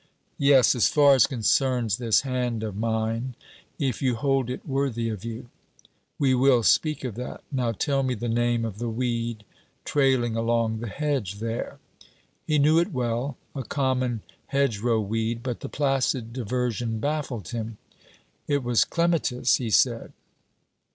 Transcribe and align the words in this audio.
Yes, 0.39 0.73
as 0.73 0.87
far 0.87 1.13
as 1.13 1.27
concerns 1.27 1.97
this 1.97 2.21
hand 2.21 2.63
of 2.63 2.75
mine, 2.75 3.35
if 3.77 4.01
you 4.01 4.15
hold 4.15 4.49
it 4.49 4.67
worthy 4.67 5.09
of 5.09 5.23
you. 5.23 5.51
We 6.17 6.33
will 6.33 6.63
speak 6.63 7.03
of 7.03 7.13
that. 7.17 7.43
Now 7.51 7.71
tell 7.71 8.01
me 8.01 8.15
the 8.15 8.27
name 8.27 8.65
of 8.65 8.79
the 8.79 8.89
weed 8.89 9.43
trailing 9.85 10.35
along 10.35 10.79
the 10.79 10.87
hedge 10.89 11.35
there! 11.35 11.77
He 12.47 12.57
knew 12.57 12.79
it 12.79 12.91
well; 12.91 13.37
a 13.53 13.61
common 13.61 14.23
hedgerow 14.47 14.99
weed; 14.99 15.43
but 15.43 15.59
the 15.59 15.69
placid 15.69 16.33
diversion 16.33 16.97
baffled 16.99 17.49
him. 17.49 17.77
It 18.47 18.63
was 18.63 18.85
clematis, 18.85 19.57
he 19.57 19.69
said. 19.69 20.13